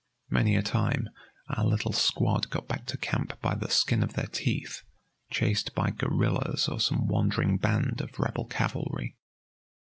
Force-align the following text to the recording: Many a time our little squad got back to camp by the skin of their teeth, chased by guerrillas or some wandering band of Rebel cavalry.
Many 0.31 0.55
a 0.55 0.63
time 0.63 1.09
our 1.49 1.63
little 1.63 1.93
squad 1.93 2.49
got 2.49 2.67
back 2.67 2.87
to 2.87 2.97
camp 2.97 3.39
by 3.39 3.53
the 3.53 3.69
skin 3.69 4.01
of 4.01 4.13
their 4.13 4.25
teeth, 4.25 4.81
chased 5.29 5.75
by 5.75 5.91
guerrillas 5.91 6.67
or 6.67 6.79
some 6.79 7.05
wandering 7.05 7.59
band 7.59 8.01
of 8.01 8.17
Rebel 8.19 8.45
cavalry. 8.47 9.15